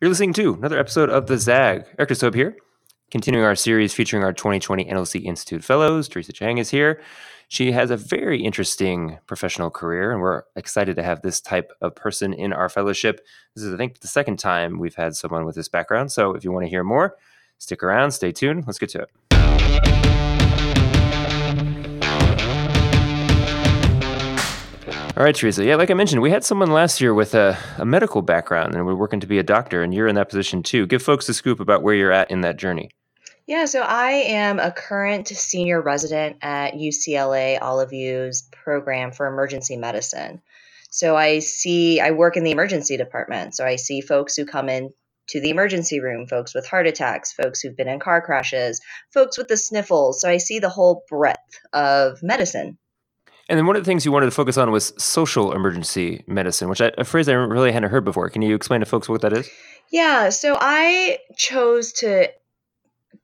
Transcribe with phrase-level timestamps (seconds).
[0.00, 1.84] You're listening to another episode of The Zag.
[1.98, 2.56] Eric Soap here,
[3.10, 6.08] continuing our series featuring our 2020 NLC Institute Fellows.
[6.08, 7.00] Theresa Cheng is here.
[7.48, 11.96] She has a very interesting professional career, and we're excited to have this type of
[11.96, 13.26] person in our fellowship.
[13.56, 16.12] This is, I think, the second time we've had someone with this background.
[16.12, 17.16] So if you want to hear more,
[17.58, 18.68] stick around, stay tuned.
[18.68, 20.07] Let's get to it.
[25.18, 25.64] All right, Theresa.
[25.64, 28.86] Yeah, like I mentioned, we had someone last year with a, a medical background and
[28.86, 30.86] we're working to be a doctor, and you're in that position too.
[30.86, 32.90] Give folks a scoop about where you're at in that journey.
[33.44, 39.76] Yeah, so I am a current senior resident at UCLA Olive View's program for emergency
[39.76, 40.40] medicine.
[40.88, 43.56] So I see, I work in the emergency department.
[43.56, 44.90] So I see folks who come in
[45.30, 48.80] to the emergency room, folks with heart attacks, folks who've been in car crashes,
[49.12, 50.20] folks with the sniffles.
[50.20, 52.78] So I see the whole breadth of medicine.
[53.48, 56.68] And then one of the things you wanted to focus on was social emergency medicine,
[56.68, 58.28] which I, a phrase I really hadn't heard before.
[58.28, 59.48] Can you explain to folks what that is?
[59.90, 62.28] Yeah, so I chose to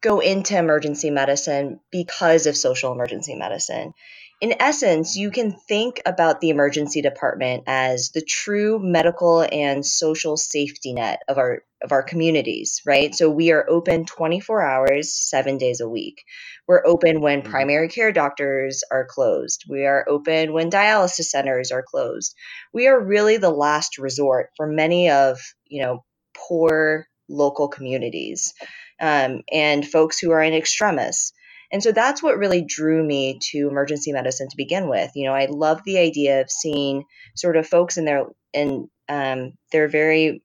[0.00, 3.92] go into emergency medicine because of social emergency medicine.
[4.40, 10.36] In essence, you can think about the emergency department as the true medical and social
[10.36, 13.14] safety net of our of our communities, right?
[13.14, 16.24] So we are open 24 hours, 7 days a week.
[16.66, 17.50] We're open when mm-hmm.
[17.50, 19.64] primary care doctors are closed.
[19.68, 22.34] We are open when dialysis centers are closed.
[22.72, 26.04] We are really the last resort for many of, you know,
[26.34, 28.52] poor local communities
[29.00, 31.32] um, and folks who are in extremis.
[31.72, 35.10] And so that's what really drew me to emergency medicine to begin with.
[35.14, 37.04] You know, I love the idea of seeing
[37.34, 40.43] sort of folks in their in um, their very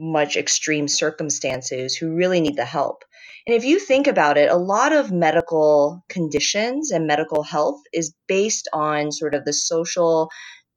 [0.00, 3.04] much extreme circumstances who really need the help.
[3.46, 8.14] And if you think about it, a lot of medical conditions and medical health is
[8.26, 10.30] based on sort of the social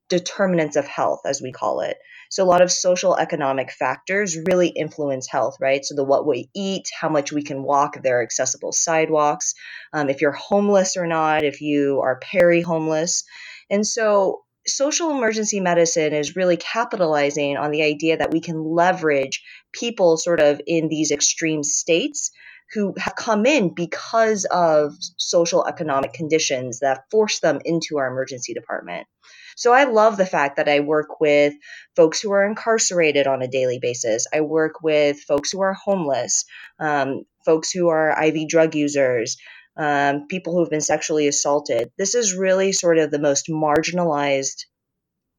[0.09, 1.97] determinants of health, as we call it.
[2.29, 5.85] So a lot of social economic factors really influence health, right?
[5.85, 9.53] So the what we eat, how much we can walk, if there are accessible sidewalks,
[9.93, 13.23] um, if you're homeless or not, if you are peri homeless.
[13.69, 19.43] And so social emergency medicine is really capitalizing on the idea that we can leverage
[19.73, 22.31] people sort of in these extreme states
[22.73, 28.53] who have come in because of social economic conditions that force them into our emergency
[28.53, 29.07] department.
[29.55, 31.53] So I love the fact that I work with
[31.95, 34.25] folks who are incarcerated on a daily basis.
[34.33, 36.45] I work with folks who are homeless,
[36.79, 39.37] um, folks who are IV drug users,
[39.77, 41.89] um, people who've been sexually assaulted.
[41.97, 44.65] This is really sort of the most marginalized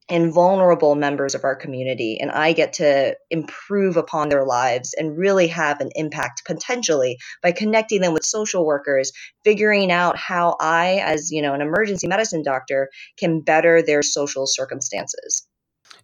[0.07, 2.19] and vulnerable members of our community.
[2.21, 7.51] And I get to improve upon their lives and really have an impact potentially by
[7.51, 9.11] connecting them with social workers,
[9.43, 14.45] figuring out how I, as you know, an emergency medicine doctor, can better their social
[14.45, 15.47] circumstances.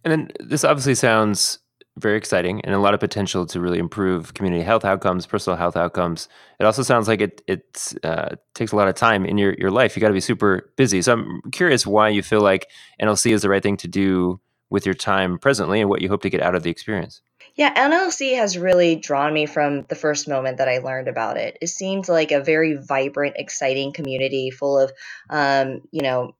[0.03, 1.59] And then this obviously sounds
[2.01, 5.77] very exciting and a lot of potential to really improve community health outcomes, personal health
[5.77, 6.27] outcomes.
[6.59, 9.71] It also sounds like it it uh, takes a lot of time in your, your
[9.71, 9.95] life.
[9.95, 11.01] You got to be super busy.
[11.01, 12.67] So I'm curious why you feel like
[13.01, 14.39] NLC is the right thing to do
[14.69, 17.21] with your time presently and what you hope to get out of the experience.
[17.55, 21.57] Yeah, NLC has really drawn me from the first moment that I learned about it.
[21.61, 24.91] It seemed like a very vibrant, exciting community full of,
[25.29, 26.33] um, you know,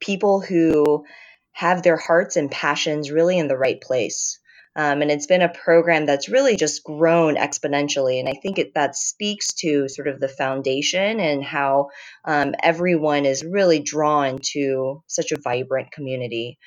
[0.00, 1.04] people who
[1.52, 4.38] have their hearts and passions really in the right place.
[4.74, 8.18] Um, and it's been a program that's really just grown exponentially.
[8.20, 11.88] And I think it, that speaks to sort of the foundation and how
[12.24, 16.58] um, everyone is really drawn to such a vibrant community.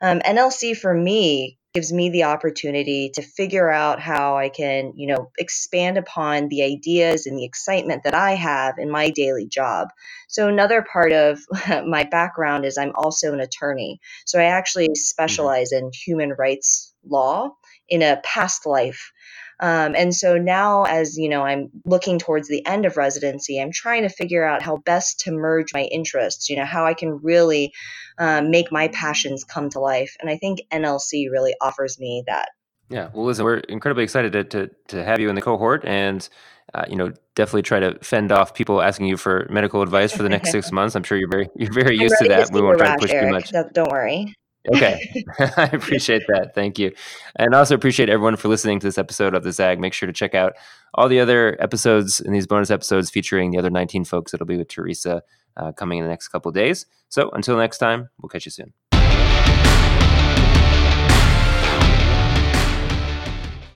[0.00, 5.06] Um, NLC for me gives me the opportunity to figure out how I can, you
[5.06, 9.88] know, expand upon the ideas and the excitement that I have in my daily job.
[10.28, 11.38] So another part of
[11.86, 14.00] my background is I'm also an attorney.
[14.26, 14.94] So I actually mm-hmm.
[14.96, 17.56] specialize in human rights law
[17.88, 19.12] in a past life.
[19.60, 23.60] Um, and so now, as you know, I'm looking towards the end of residency.
[23.60, 26.50] I'm trying to figure out how best to merge my interests.
[26.50, 27.72] You know, how I can really
[28.18, 30.16] um, make my passions come to life.
[30.20, 32.48] And I think NLC really offers me that.
[32.88, 33.08] Yeah.
[33.14, 36.28] Well, listen, we're incredibly excited to to, to have you in the cohort, and
[36.74, 40.22] uh, you know, definitely try to fend off people asking you for medical advice for
[40.22, 40.94] the next six months.
[40.94, 42.50] I'm sure you're very you're very used to that.
[42.52, 43.46] We won't try to push Eric.
[43.46, 43.72] too much.
[43.72, 44.34] Don't worry.
[44.74, 45.24] Okay.
[45.56, 46.54] I appreciate that.
[46.54, 46.92] Thank you.
[47.36, 49.80] And also appreciate everyone for listening to this episode of the Zag.
[49.80, 50.54] Make sure to check out
[50.94, 54.56] all the other episodes and these bonus episodes featuring the other 19 folks that'll be
[54.56, 55.22] with Theresa
[55.56, 56.86] uh, coming in the next couple days.
[57.08, 58.72] So until next time, we'll catch you soon.